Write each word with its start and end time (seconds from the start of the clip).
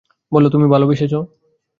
বলো, 0.31 0.47
তুমি 0.49 0.67
ভালোবেসেছ। 0.67 1.13